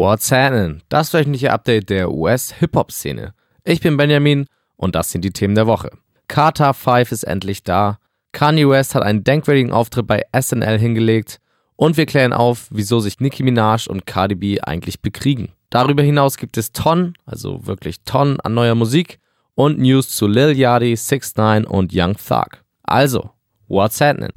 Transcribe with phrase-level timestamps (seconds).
[0.00, 0.80] What's happening?
[0.88, 3.34] Das wöchentliche Update der US-Hip-Hop-Szene.
[3.64, 5.90] Ich bin Benjamin und das sind die Themen der Woche.
[6.26, 7.98] Carter 5 ist endlich da.
[8.32, 11.38] Kanye West hat einen denkwürdigen Auftritt bei SNL hingelegt.
[11.76, 15.52] Und wir klären auf, wieso sich Nicki Minaj und Cardi B eigentlich bekriegen.
[15.68, 19.18] Darüber hinaus gibt es Tonnen, also wirklich Tonnen an neuer Musik
[19.54, 22.64] und News zu Lil Yachty, 6 9 und Young Thug.
[22.84, 23.32] Also,
[23.68, 24.30] what's happening?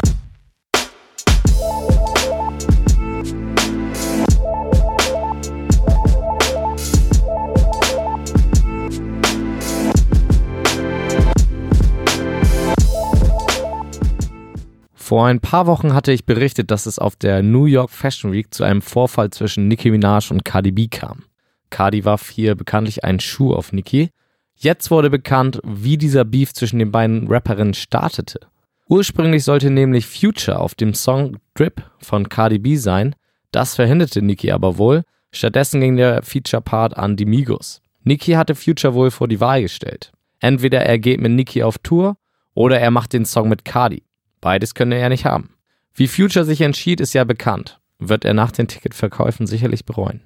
[15.04, 18.54] Vor ein paar Wochen hatte ich berichtet, dass es auf der New York Fashion Week
[18.54, 21.26] zu einem Vorfall zwischen Nicki Minaj und Cardi B kam.
[21.70, 24.12] Cardi warf hier bekanntlich einen Schuh auf Nicki.
[24.56, 28.40] Jetzt wurde bekannt, wie dieser Beef zwischen den beiden Rapperinnen startete.
[28.88, 33.14] Ursprünglich sollte nämlich Future auf dem Song Drip von Cardi B sein,
[33.52, 37.82] das verhinderte Nicki aber wohl, stattdessen ging der Feature-Part an die Migos.
[38.06, 40.14] Nicki hatte Future wohl vor die Wahl gestellt.
[40.40, 42.16] Entweder er geht mit Nicki auf Tour
[42.54, 44.04] oder er macht den Song mit Cardi.
[44.44, 45.52] Beides könne er nicht haben.
[45.94, 47.80] Wie Future sich entschied, ist ja bekannt.
[47.98, 50.20] Wird er nach den Ticketverkäufen sicherlich bereuen.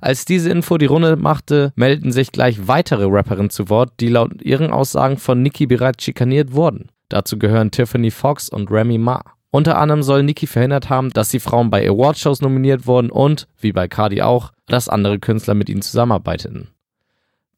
[0.00, 4.42] Als diese Info die Runde machte, meldeten sich gleich weitere Rapperinnen zu Wort, die laut
[4.42, 6.88] ihren Aussagen von Nicki bereits schikaniert wurden.
[7.08, 9.22] Dazu gehören Tiffany Fox und Remy Ma.
[9.52, 13.70] Unter anderem soll Nicki verhindert haben, dass die Frauen bei Awardshows nominiert wurden und, wie
[13.70, 16.70] bei Cardi auch, dass andere Künstler mit ihnen zusammenarbeiteten.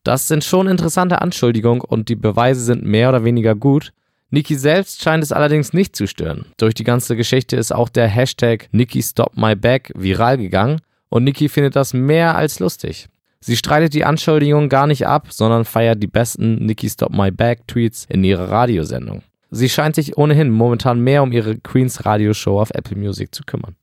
[0.04, 3.94] Das sind schon interessante Anschuldigungen und die Beweise sind mehr oder weniger gut,
[4.34, 6.46] Niki selbst scheint es allerdings nicht zu stören.
[6.56, 10.80] Durch die ganze Geschichte ist auch der Hashtag Niki Stop My Back viral gegangen
[11.10, 13.08] und Niki findet das mehr als lustig.
[13.40, 17.66] Sie streitet die Anschuldigung gar nicht ab, sondern feiert die besten Niki Stop My Back
[17.68, 19.20] Tweets in ihrer Radiosendung.
[19.50, 23.76] Sie scheint sich ohnehin momentan mehr um ihre Queens Radioshow auf Apple Music zu kümmern.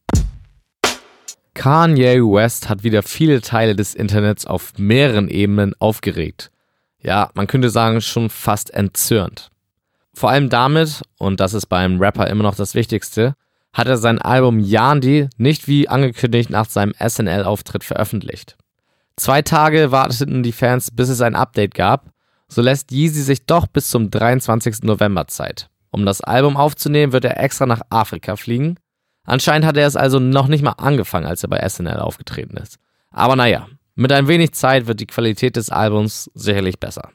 [1.53, 6.49] Kanye West hat wieder viele Teile des Internets auf mehreren Ebenen aufgeregt.
[7.03, 9.51] Ja, man könnte sagen, schon fast entzürnt.
[10.13, 13.35] Vor allem damit, und das ist beim Rapper immer noch das Wichtigste,
[13.73, 18.57] hat er sein Album Yandi nicht wie angekündigt nach seinem SNL-Auftritt veröffentlicht.
[19.15, 22.11] Zwei Tage warteten die Fans, bis es ein Update gab,
[22.47, 24.83] so lässt Yeezy sich doch bis zum 23.
[24.83, 25.69] November Zeit.
[25.91, 28.77] Um das Album aufzunehmen, wird er extra nach Afrika fliegen.
[29.23, 32.77] Anscheinend hat er es also noch nicht mal angefangen, als er bei SNL aufgetreten ist.
[33.11, 37.09] Aber naja, mit ein wenig Zeit wird die Qualität des Albums sicherlich besser.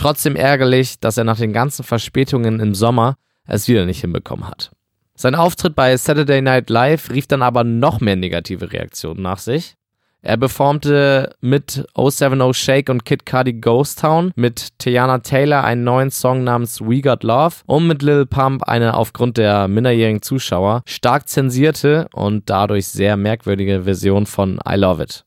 [0.00, 4.70] Trotzdem ärgerlich, dass er nach den ganzen Verspätungen im Sommer es wieder nicht hinbekommen hat.
[5.14, 9.74] Sein Auftritt bei Saturday Night Live rief dann aber noch mehr negative Reaktionen nach sich.
[10.22, 16.10] Er performte mit 070 Shake und Kid Cudi Ghost Town, mit Tiana Taylor einen neuen
[16.10, 21.28] Song namens We Got Love und mit Lil Pump eine aufgrund der minderjährigen Zuschauer stark
[21.28, 25.26] zensierte und dadurch sehr merkwürdige Version von I Love It.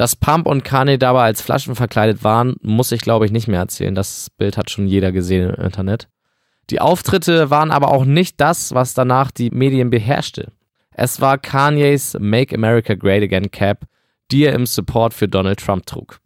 [0.00, 3.60] Dass Pump und Kanye dabei als Flaschen verkleidet waren, muss ich glaube ich nicht mehr
[3.60, 3.94] erzählen.
[3.94, 6.08] Das Bild hat schon jeder gesehen im Internet.
[6.70, 10.52] Die Auftritte waren aber auch nicht das, was danach die Medien beherrschte.
[10.92, 13.84] Es war Kanyes Make America Great Again Cap,
[14.30, 16.20] die er im Support für Donald Trump trug.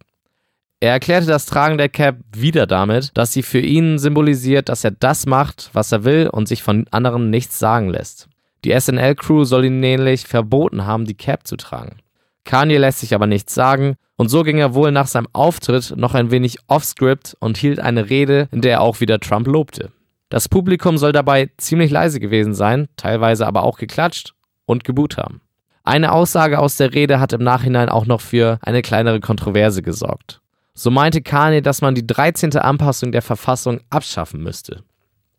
[0.79, 4.91] Er erklärte das Tragen der Cap wieder damit, dass sie für ihn symbolisiert, dass er
[4.91, 8.29] das macht, was er will und sich von anderen nichts sagen lässt.
[8.63, 11.97] Die SNL-Crew soll ihn nämlich verboten haben, die Cap zu tragen.
[12.45, 16.13] Kanye lässt sich aber nichts sagen und so ging er wohl nach seinem Auftritt noch
[16.13, 19.91] ein wenig off-script und hielt eine Rede, in der er auch wieder Trump lobte.
[20.29, 24.33] Das Publikum soll dabei ziemlich leise gewesen sein, teilweise aber auch geklatscht
[24.65, 25.41] und geboot haben.
[25.83, 30.41] Eine Aussage aus der Rede hat im Nachhinein auch noch für eine kleinere Kontroverse gesorgt.
[30.73, 32.57] So meinte Kanye, dass man die 13.
[32.57, 34.83] Anpassung der Verfassung abschaffen müsste.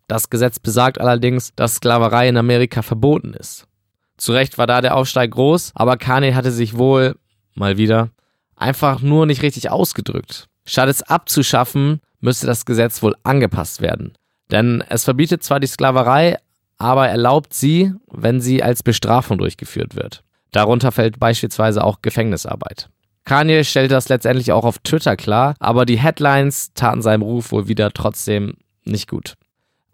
[0.07, 3.67] Das Gesetz besagt allerdings, dass Sklaverei in Amerika verboten ist.
[4.17, 7.17] Zu Recht war da der Aufsteig groß, aber Kanye hatte sich wohl,
[7.55, 8.11] mal wieder,
[8.57, 10.49] einfach nur nicht richtig ausgedrückt.
[10.65, 14.15] Statt es abzuschaffen, müsste das Gesetz wohl angepasst werden.
[14.51, 16.39] Denn es verbietet zwar die Sklaverei,
[16.79, 20.23] aber erlaubt sie, wenn sie als Bestrafung durchgeführt wird.
[20.53, 22.89] Darunter fällt beispielsweise auch Gefängnisarbeit.
[23.25, 27.67] Kanye stellte das letztendlich auch auf Twitter klar, aber die Headlines taten seinem Ruf wohl
[27.69, 28.55] wieder trotzdem
[28.85, 29.35] nicht gut.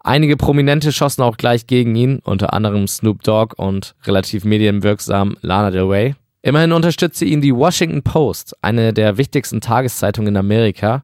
[0.05, 5.71] Einige Prominente schossen auch gleich gegen ihn, unter anderem Snoop Dogg und relativ medienwirksam Lana
[5.71, 6.15] Del Rey.
[6.41, 11.03] Immerhin unterstützte ihn die Washington Post, eine der wichtigsten Tageszeitungen in Amerika.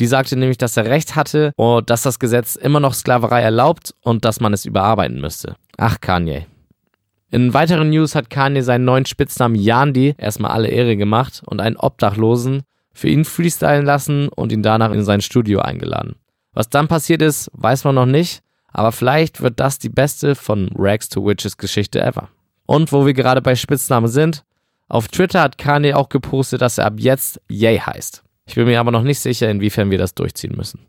[0.00, 3.94] Die sagte nämlich, dass er recht hatte und dass das Gesetz immer noch Sklaverei erlaubt
[4.00, 5.54] und dass man es überarbeiten müsste.
[5.78, 6.46] Ach, Kanye.
[7.30, 11.76] In weiteren News hat Kanye seinen neuen Spitznamen Yandi erstmal alle Ehre gemacht und einen
[11.76, 16.16] Obdachlosen für ihn freestylen lassen und ihn danach in sein Studio eingeladen.
[16.54, 20.70] Was dann passiert ist, weiß man noch nicht, aber vielleicht wird das die beste von
[20.76, 22.28] Rags to Witches Geschichte ever.
[22.66, 24.44] Und wo wir gerade bei Spitznamen sind,
[24.88, 28.22] Auf Twitter hat Kanye auch gepostet, dass er ab jetzt Yay heißt.
[28.46, 30.86] Ich bin mir aber noch nicht sicher, inwiefern wir das durchziehen müssen.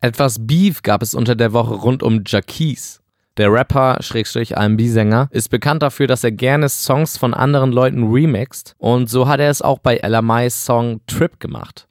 [0.00, 3.00] Etwas Beef gab es unter der Woche rund um Jaquise.
[3.36, 8.74] Der Rapper, Schrägstrich R&B-Sänger, ist bekannt dafür, dass er gerne Songs von anderen Leuten remixt
[8.78, 11.87] und so hat er es auch bei LMIs Song Trip gemacht.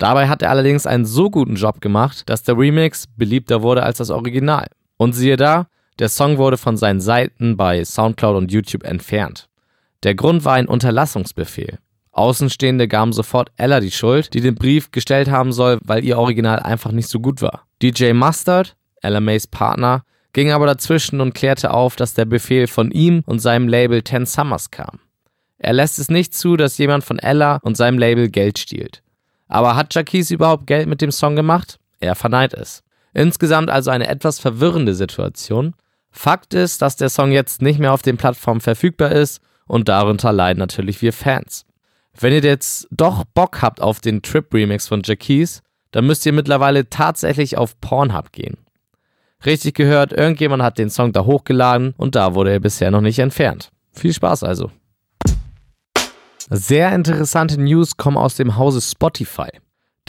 [0.00, 3.98] Dabei hat er allerdings einen so guten Job gemacht, dass der Remix beliebter wurde als
[3.98, 4.66] das Original.
[4.96, 5.66] Und siehe da,
[5.98, 9.50] der Song wurde von seinen Seiten bei Soundcloud und YouTube entfernt.
[10.02, 11.78] Der Grund war ein Unterlassungsbefehl.
[12.12, 16.60] Außenstehende gaben sofort Ella die Schuld, die den Brief gestellt haben soll, weil ihr Original
[16.60, 17.66] einfach nicht so gut war.
[17.82, 22.90] DJ Mustard, Ella Mays Partner, ging aber dazwischen und klärte auf, dass der Befehl von
[22.90, 25.00] ihm und seinem Label Ten Summers kam.
[25.58, 29.02] Er lässt es nicht zu, dass jemand von Ella und seinem Label Geld stiehlt.
[29.50, 31.80] Aber hat Jacquise überhaupt Geld mit dem Song gemacht?
[31.98, 32.84] Er verneint es.
[33.12, 35.74] Insgesamt also eine etwas verwirrende Situation.
[36.12, 40.32] Fakt ist, dass der Song jetzt nicht mehr auf den Plattformen verfügbar ist und darunter
[40.32, 41.66] leiden natürlich wir Fans.
[42.18, 46.32] Wenn ihr jetzt doch Bock habt auf den Trip Remix von Jacquise, dann müsst ihr
[46.32, 48.56] mittlerweile tatsächlich auf Pornhub gehen.
[49.44, 53.18] Richtig gehört, irgendjemand hat den Song da hochgeladen und da wurde er bisher noch nicht
[53.18, 53.72] entfernt.
[53.90, 54.70] Viel Spaß also.
[56.52, 59.50] Sehr interessante News kommen aus dem Hause Spotify.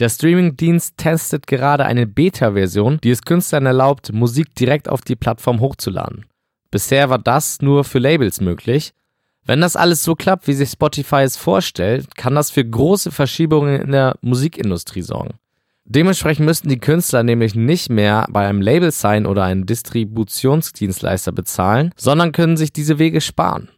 [0.00, 5.60] Der Streamingdienst testet gerade eine Beta-Version, die es Künstlern erlaubt, Musik direkt auf die Plattform
[5.60, 6.26] hochzuladen.
[6.72, 8.92] Bisher war das nur für Labels möglich.
[9.44, 13.80] Wenn das alles so klappt, wie sich Spotify es vorstellt, kann das für große Verschiebungen
[13.80, 15.34] in der Musikindustrie sorgen.
[15.84, 21.92] Dementsprechend müssten die Künstler nämlich nicht mehr bei einem Label sein oder einen Distributionsdienstleister bezahlen,
[21.96, 23.68] sondern können sich diese Wege sparen.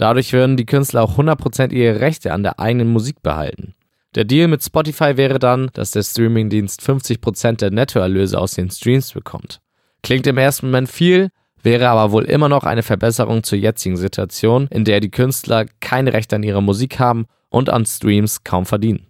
[0.00, 3.74] Dadurch würden die Künstler auch 100% ihre Rechte an der eigenen Musik behalten.
[4.14, 9.12] Der Deal mit Spotify wäre dann, dass der Streamingdienst 50% der Nettoerlöse aus den Streams
[9.12, 9.60] bekommt.
[10.02, 11.28] Klingt im ersten Moment viel,
[11.62, 16.14] wäre aber wohl immer noch eine Verbesserung zur jetzigen Situation, in der die Künstler keine
[16.14, 19.06] Rechte an ihrer Musik haben und an Streams kaum verdienen.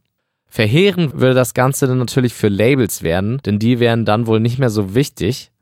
[0.48, 4.58] Verheerend würde das Ganze dann natürlich für Labels werden, denn die wären dann wohl nicht
[4.58, 5.52] mehr so wichtig.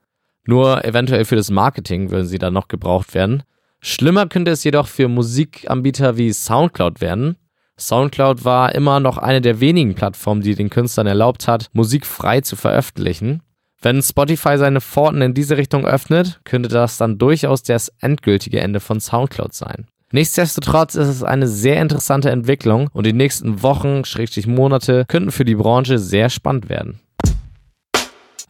[0.47, 3.43] Nur eventuell für das Marketing würden sie dann noch gebraucht werden.
[3.81, 7.37] Schlimmer könnte es jedoch für Musikanbieter wie SoundCloud werden,
[7.79, 12.41] SoundCloud war immer noch eine der wenigen Plattformen, die den Künstlern erlaubt hat, Musik frei
[12.41, 13.41] zu veröffentlichen.
[13.81, 18.81] Wenn Spotify seine Pforten in diese Richtung öffnet, könnte das dann durchaus das endgültige Ende
[18.81, 19.87] von SoundCloud sein.
[20.11, 25.45] Nichtsdestotrotz ist es eine sehr interessante Entwicklung und die nächsten Wochen, Schrägstrich Monate, könnten für
[25.45, 26.99] die Branche sehr spannend werden.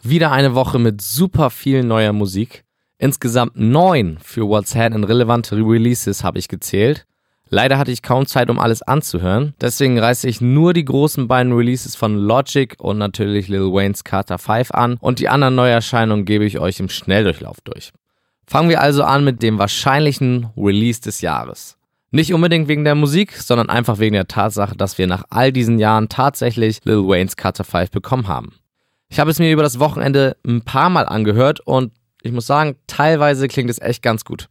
[0.03, 2.65] Wieder eine Woche mit super viel neuer Musik.
[2.99, 7.07] Insgesamt neun für What's Had in relevante Releases habe ich gezählt.
[7.49, 11.53] Leider hatte ich kaum Zeit, um alles anzuhören, deswegen reiße ich nur die großen beiden
[11.53, 16.45] Releases von Logic und natürlich Lil Wayne's Carter 5 an und die anderen Neuerscheinungen gebe
[16.45, 17.93] ich euch im Schnelldurchlauf durch.
[18.47, 21.79] Fangen wir also an mit dem wahrscheinlichen Release des Jahres.
[22.11, 25.79] Nicht unbedingt wegen der Musik, sondern einfach wegen der Tatsache, dass wir nach all diesen
[25.79, 28.55] Jahren tatsächlich Lil Wayne's Carter 5 bekommen haben.
[29.09, 31.93] Ich habe es mir über das Wochenende ein paar Mal angehört und
[32.23, 34.49] ich muss sagen, teilweise klingt es echt ganz gut.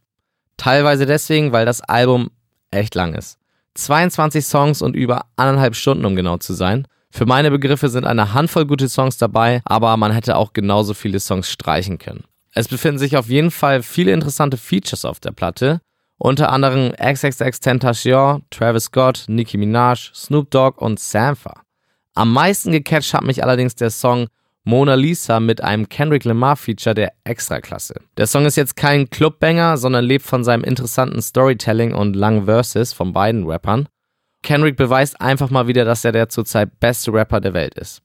[0.56, 2.30] Teilweise deswegen, weil das Album
[2.70, 3.38] echt lang ist.
[3.74, 6.86] 22 Songs und über anderthalb Stunden, um genau zu sein.
[7.10, 11.20] Für meine Begriffe sind eine Handvoll gute Songs dabei, aber man hätte auch genauso viele
[11.20, 12.24] Songs streichen können.
[12.52, 15.80] Es befinden sich auf jeden Fall viele interessante Features auf der Platte,
[16.18, 21.62] unter anderem XXX Tentacion, Travis Scott, Nicki Minaj, Snoop Dogg und Sampha.
[22.14, 24.26] Am meisten gecatcht hat mich allerdings der Song
[24.68, 27.94] Mona Lisa mit einem Kendrick Lamar-Feature der Extraklasse.
[28.18, 32.92] Der Song ist jetzt kein Clubbanger, sondern lebt von seinem interessanten Storytelling und langen Verses
[32.92, 33.88] von beiden Rappern.
[34.42, 38.02] Kendrick beweist einfach mal wieder, dass er der zurzeit beste Rapper der Welt ist.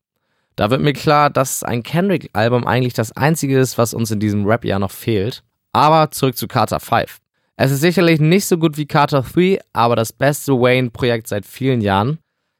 [0.55, 4.45] Da wird mir klar, dass ein Kendrick-Album eigentlich das einzige ist, was uns in diesem
[4.45, 5.43] Rap-Jahr noch fehlt.
[5.73, 7.17] Aber zurück zu Carter 5.
[7.57, 11.81] Es ist sicherlich nicht so gut wie Carter 3, aber das beste Wayne-Projekt seit vielen
[11.81, 12.19] Jahren.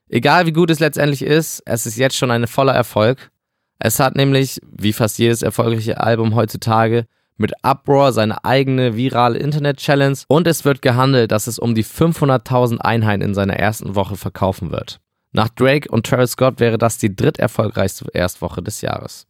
[0.09, 3.31] Egal wie gut es letztendlich ist, es ist jetzt schon ein voller Erfolg
[3.79, 7.05] es hat nämlich, wie fast jedes erfolgreiche Album heutzutage,
[7.37, 12.77] mit Uproar seine eigene virale Internet-Challenge und es wird gehandelt, dass es um die 500.000
[12.77, 14.99] Einheiten in seiner ersten Woche verkaufen wird.
[15.31, 19.25] Nach Drake und Travis Scott wäre das die dritterfolgreichste Erstwoche des Jahres.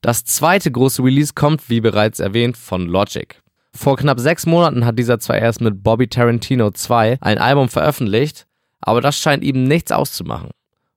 [0.00, 3.42] Das zweite große Release kommt, wie bereits erwähnt, von Logic.
[3.74, 8.46] Vor knapp sechs Monaten hat dieser zwar erst mit Bobby Tarantino 2 ein Album veröffentlicht,
[8.80, 10.50] aber das scheint ihm nichts auszumachen.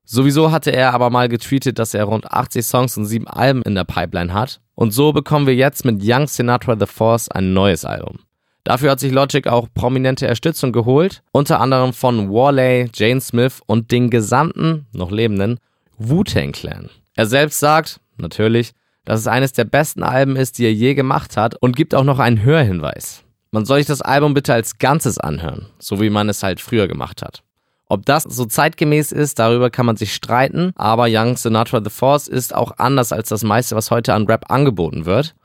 [0.10, 3.76] Sowieso hatte er aber mal getweetet, dass er rund 80 Songs und 7 Alben in
[3.76, 4.62] der Pipeline hat.
[4.74, 8.20] Und so bekommen wir jetzt mit Young Sinatra The Force ein neues Album.
[8.64, 13.92] Dafür hat sich Logic auch prominente Unterstützung geholt, unter anderem von Warley, Jane Smith und
[13.92, 15.60] den gesamten, noch lebenden,
[15.98, 16.90] Wu-Tang Clan.
[17.16, 18.72] Er selbst sagt, natürlich,
[19.04, 22.06] dass es eines der besten Alben ist, die er je gemacht hat und gibt auch
[22.06, 23.26] noch einen Hörhinweis.
[23.52, 26.88] Man soll sich das Album bitte als Ganzes anhören, so wie man es halt früher
[26.88, 27.44] gemacht hat.
[27.90, 32.28] Ob das so zeitgemäß ist, darüber kann man sich streiten, aber Young Sinatra The Force
[32.28, 35.36] ist auch anders als das meiste, was heute an Rap angeboten wird.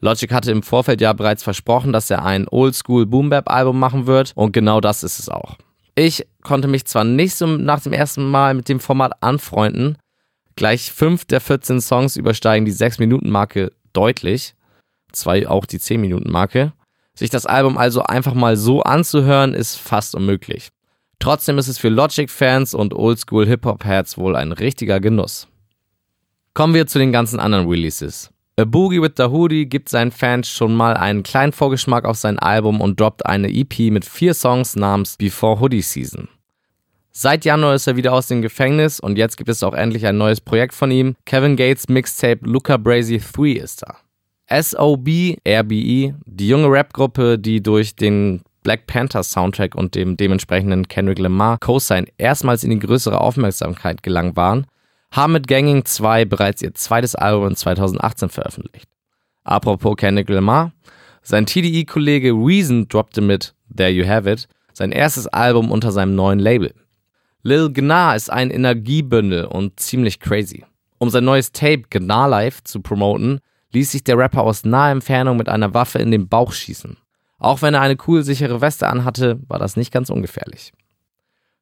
[0.00, 4.06] Logic hatte im Vorfeld ja bereits versprochen, dass er ein Oldschool Boom Bap Album machen
[4.06, 5.56] wird und genau das ist es auch.
[5.96, 9.98] Ich konnte mich zwar nicht so nach dem ersten Mal mit dem Format anfreunden,
[10.54, 14.54] gleich fünf der 14 Songs übersteigen die 6-Minuten-Marke deutlich,
[15.10, 16.72] zwei auch die 10-Minuten-Marke.
[17.14, 20.68] Sich das Album also einfach mal so anzuhören, ist fast unmöglich.
[21.18, 25.48] Trotzdem ist es für Logic-Fans und Oldschool-Hip-Hop-Heads wohl ein richtiger Genuss.
[26.54, 28.30] Kommen wir zu den ganzen anderen Releases.
[28.58, 32.38] A Boogie with the Hoodie gibt seinen Fans schon mal einen kleinen Vorgeschmack auf sein
[32.38, 36.28] Album und droppt eine EP mit vier Songs namens Before Hoodie Season.
[37.12, 40.18] Seit Januar ist er wieder aus dem Gefängnis und jetzt gibt es auch endlich ein
[40.18, 41.16] neues Projekt von ihm.
[41.24, 43.96] Kevin Gates Mixtape Luca Brazy 3 ist da.
[44.50, 51.18] SOB, RBE, die junge Rapgruppe, die durch den Black Panther Soundtrack und dem dementsprechenden Kendrick
[51.18, 54.66] Lamar Co-Sign erstmals in die größere Aufmerksamkeit gelangt waren,
[55.10, 58.86] haben mit Ganging 2 bereits ihr zweites Album in 2018 veröffentlicht.
[59.42, 60.72] Apropos Kendrick Lamar,
[61.22, 66.38] sein TDE-Kollege Reason droppte mit There You Have It sein erstes Album unter seinem neuen
[66.38, 66.74] Label.
[67.42, 70.66] Lil Gnar ist ein Energiebündel und ziemlich crazy.
[70.98, 73.40] Um sein neues Tape Gnar Life zu promoten,
[73.72, 76.98] ließ sich der Rapper aus naher Entfernung mit einer Waffe in den Bauch schießen.
[77.38, 80.72] Auch wenn er eine kugelsichere Weste anhatte, war das nicht ganz ungefährlich.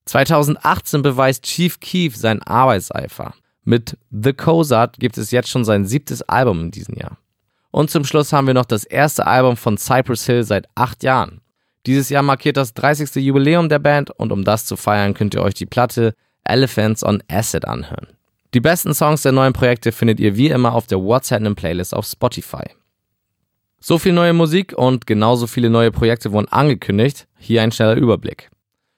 [0.07, 3.35] 2018 beweist Chief Keef seinen Arbeitseifer.
[3.65, 7.19] Mit The Cozart gibt es jetzt schon sein siebtes Album in diesem Jahr.
[7.71, 11.41] Und zum Schluss haben wir noch das erste Album von Cypress Hill seit acht Jahren.
[11.85, 13.17] Dieses Jahr markiert das 30.
[13.17, 16.15] Jubiläum der Band und um das zu feiern, könnt ihr euch die Platte
[16.45, 18.09] Elephants on Acid anhören.
[18.55, 21.95] Die besten Songs der neuen Projekte findet ihr wie immer auf der What's Happening Playlist
[21.95, 22.65] auf Spotify.
[23.89, 27.29] So viel neue Musik und genauso viele neue Projekte wurden angekündigt.
[27.39, 28.51] Hier ein schneller Überblick.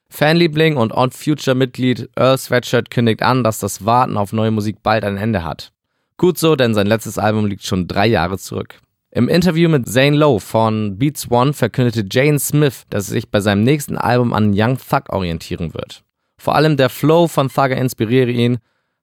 [0.09, 4.83] Fanliebling und Odd Future Mitglied Earl Sweatshirt kündigt an, dass das Warten auf neue Musik
[4.83, 5.73] bald ein Ende hat.
[6.17, 8.81] Gut so, denn sein letztes Album liegt schon drei Jahre zurück.
[9.11, 13.41] Im Interview mit Zane Lowe von Beats One verkündete Jane Smith, dass er sich bei
[13.41, 16.03] seinem nächsten Album an Young Thug orientieren wird.
[16.39, 18.57] Vor allem der Flow von Thugger inspiriere ihn.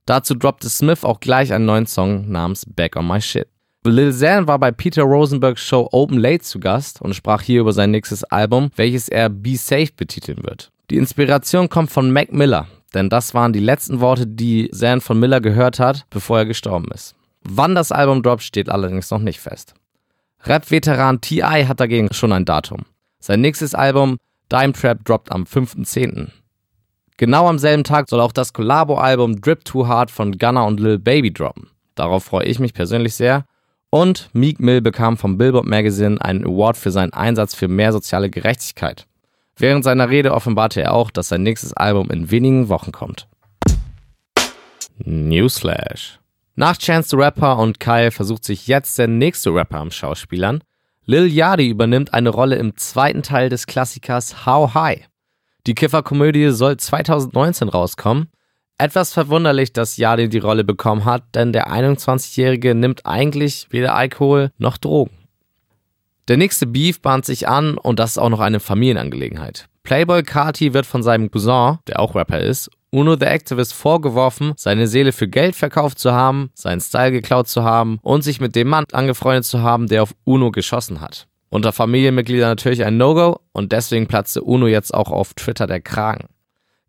[0.07, 3.49] Dazu droppte Smith auch gleich einen neuen Song namens Back on My Shit.
[3.87, 7.73] Lil Xan war bei Peter Rosenbergs Show Open Late zu Gast und sprach hier über
[7.73, 10.71] sein nächstes Album, welches er Be Safe betiteln wird.
[10.89, 15.19] Die Inspiration kommt von Mac Miller, denn das waren die letzten Worte, die Zan von
[15.19, 17.15] Miller gehört hat, bevor er gestorben ist.
[17.41, 19.75] Wann das Album droppt, steht allerdings noch nicht fest.
[20.43, 21.65] Rap-Veteran T.I.
[21.65, 22.85] hat dagegen schon ein Datum.
[23.19, 24.17] Sein nächstes Album
[24.51, 26.29] Dime Trap droppt am 5.10.
[27.17, 30.99] Genau am selben Tag soll auch das Collabo-Album Drip Too Hard von Gunner und Lil
[30.99, 31.69] Baby droppen.
[31.95, 33.45] Darauf freue ich mich persönlich sehr.
[33.95, 38.29] Und Meek Mill bekam vom Billboard Magazine einen Award für seinen Einsatz für mehr soziale
[38.29, 39.07] Gerechtigkeit.
[39.55, 43.29] Während seiner Rede offenbarte er auch, dass sein nächstes Album in wenigen Wochen kommt.
[44.97, 46.19] Newsflash.
[46.55, 50.61] Nach Chance the Rapper und Kyle versucht sich jetzt der nächste Rapper am Schauspielern.
[51.05, 55.07] Lil Yachty übernimmt eine Rolle im zweiten Teil des Klassikers How High.
[55.67, 58.27] Die Kifferkomödie soll 2019 rauskommen.
[58.77, 64.51] Etwas verwunderlich, dass Yachty die Rolle bekommen hat, denn der 21-Jährige nimmt eigentlich weder Alkohol
[64.57, 65.15] noch Drogen.
[66.27, 69.67] Der nächste Beef bahnt sich an und das ist auch noch eine Familienangelegenheit.
[69.83, 74.87] Playboy Carti wird von seinem Cousin, der auch Rapper ist, Uno the Activist vorgeworfen, seine
[74.87, 78.67] Seele für Geld verkauft zu haben, seinen Style geklaut zu haben und sich mit dem
[78.67, 81.27] Mann angefreundet zu haben, der auf Uno geschossen hat.
[81.49, 86.25] Unter Familienmitgliedern natürlich ein No-Go und deswegen platzte Uno jetzt auch auf Twitter der Kragen.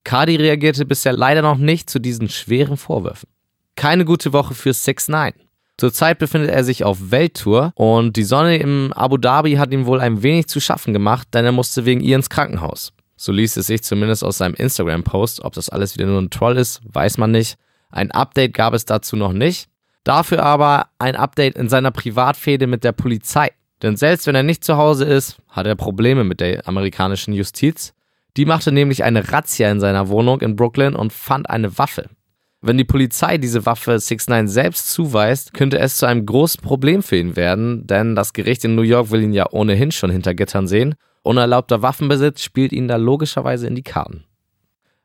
[0.06, 3.28] Cardi reagierte bisher leider noch nicht zu diesen schweren Vorwürfen.
[3.74, 5.32] Keine gute Woche für 6 9
[5.78, 10.00] Zurzeit befindet er sich auf Welttour und die Sonne im Abu Dhabi hat ihm wohl
[10.00, 12.92] ein wenig zu schaffen gemacht, denn er musste wegen ihr ins Krankenhaus.
[13.16, 15.44] So liest es sich zumindest aus seinem Instagram-Post.
[15.44, 17.58] Ob das alles wieder nur ein Troll ist, weiß man nicht.
[17.90, 19.68] Ein Update gab es dazu noch nicht.
[20.04, 23.50] Dafür aber ein Update in seiner Privatfehde mit der Polizei.
[23.82, 27.92] Denn selbst wenn er nicht zu Hause ist, hat er Probleme mit der amerikanischen Justiz.
[28.36, 32.10] Die machte nämlich eine Razzia in seiner Wohnung in Brooklyn und fand eine Waffe.
[32.60, 37.02] Wenn die Polizei diese Waffe 6 9 selbst zuweist, könnte es zu einem großen Problem
[37.02, 40.34] für ihn werden, denn das Gericht in New York will ihn ja ohnehin schon hinter
[40.34, 40.94] Gittern sehen
[41.26, 44.22] Unerlaubter Waffenbesitz spielt ihnen da logischerweise in die Karten.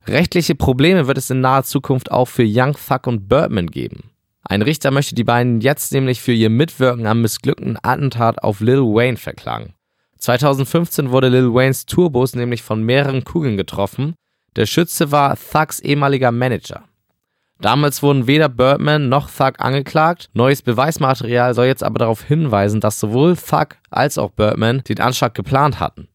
[0.06, 4.12] Rechtliche Probleme wird es in naher Zukunft auch für Young Thug und Birdman geben.
[4.44, 8.82] Ein Richter möchte die beiden jetzt nämlich für ihr Mitwirken am missglückten Attentat auf Lil
[8.82, 9.74] Wayne verklagen.
[10.22, 14.14] 2015 wurde Lil Waynes Tourbus nämlich von mehreren Kugeln getroffen.
[14.56, 16.84] Der Schütze war Thugs ehemaliger Manager.
[17.60, 20.30] Damals wurden weder Birdman noch Thug angeklagt.
[20.34, 25.34] Neues Beweismaterial soll jetzt aber darauf hinweisen, dass sowohl Thug als auch Birdman den Anschlag
[25.34, 26.08] geplant hatten.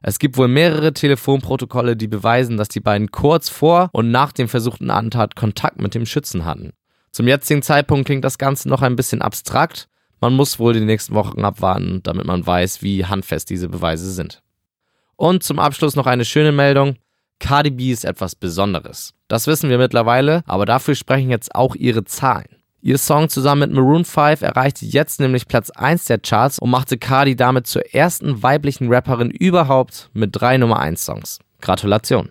[0.00, 4.48] Es gibt wohl mehrere Telefonprotokolle, die beweisen, dass die beiden kurz vor und nach dem
[4.48, 6.72] versuchten Attentat Kontakt mit dem Schützen hatten.
[7.12, 9.88] Zum jetzigen Zeitpunkt klingt das Ganze noch ein bisschen abstrakt.
[10.22, 14.40] Man muss wohl die nächsten Wochen abwarten, damit man weiß, wie handfest diese Beweise sind.
[15.16, 16.94] Und zum Abschluss noch eine schöne Meldung.
[17.40, 19.14] Cardi B ist etwas Besonderes.
[19.26, 22.46] Das wissen wir mittlerweile, aber dafür sprechen jetzt auch ihre Zahlen.
[22.82, 26.98] Ihr Song zusammen mit Maroon 5 erreichte jetzt nämlich Platz 1 der Charts und machte
[26.98, 31.40] Cardi damit zur ersten weiblichen Rapperin überhaupt mit drei Nummer 1 Songs.
[31.60, 32.28] Gratulation.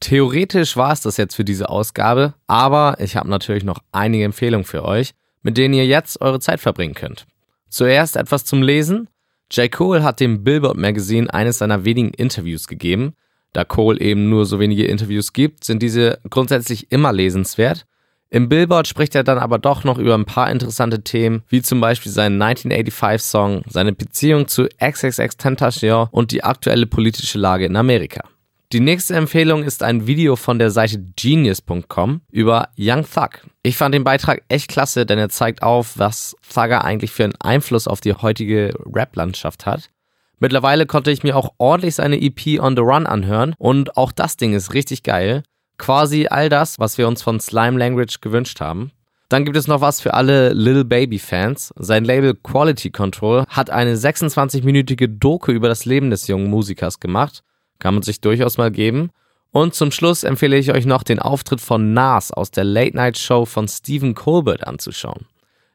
[0.00, 4.64] Theoretisch war es das jetzt für diese Ausgabe, aber ich habe natürlich noch einige Empfehlungen
[4.64, 7.26] für euch, mit denen ihr jetzt eure Zeit verbringen könnt.
[7.68, 9.08] Zuerst etwas zum Lesen.
[9.50, 9.70] J.
[9.70, 13.14] Cole hat dem Billboard Magazine eines seiner wenigen Interviews gegeben.
[13.52, 17.86] Da Cole eben nur so wenige Interviews gibt, sind diese grundsätzlich immer lesenswert.
[18.32, 21.80] Im Billboard spricht er dann aber doch noch über ein paar interessante Themen, wie zum
[21.80, 28.22] Beispiel seinen 1985-Song, seine Beziehung zu XXX Tentacion und die aktuelle politische Lage in Amerika.
[28.72, 33.40] Die nächste Empfehlung ist ein Video von der Seite genius.com über Young Thug.
[33.64, 37.40] Ich fand den Beitrag echt klasse, denn er zeigt auf, was Thugger eigentlich für einen
[37.40, 39.90] Einfluss auf die heutige Rap-Landschaft hat.
[40.38, 44.36] Mittlerweile konnte ich mir auch ordentlich seine EP On the Run anhören und auch das
[44.36, 45.42] Ding ist richtig geil.
[45.76, 48.92] Quasi all das, was wir uns von Slime Language gewünscht haben.
[49.28, 51.74] Dann gibt es noch was für alle Little Baby Fans.
[51.76, 57.42] Sein Label Quality Control hat eine 26-minütige Doku über das Leben des jungen Musikers gemacht.
[57.80, 59.10] Kann man sich durchaus mal geben.
[59.50, 63.18] Und zum Schluss empfehle ich euch noch den Auftritt von Nas aus der Late Night
[63.18, 65.26] Show von Stephen Colbert anzuschauen.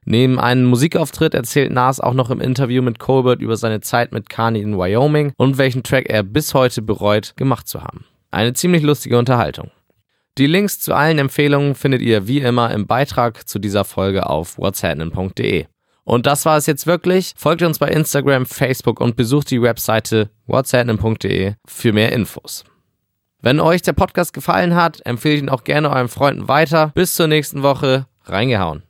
[0.06, 4.30] Neben einem Musikauftritt erzählt Nas auch noch im Interview mit Colbert über seine Zeit mit
[4.30, 8.06] Kanye in Wyoming und welchen Track er bis heute bereut, gemacht zu haben.
[8.30, 9.72] Eine ziemlich lustige Unterhaltung.
[10.38, 14.58] Die Links zu allen Empfehlungen findet ihr wie immer im Beitrag zu dieser Folge auf
[14.58, 15.66] whatshappening.de.
[16.06, 17.34] Und das war es jetzt wirklich.
[17.36, 22.64] Folgt uns bei Instagram, Facebook und besucht die Webseite whatshappening.de für mehr Infos.
[23.42, 26.92] Wenn euch der Podcast gefallen hat, empfehle ich ihn auch gerne euren Freunden weiter.
[26.96, 28.08] Bis zur nächsten Woche.
[28.24, 28.84] Reingehauen.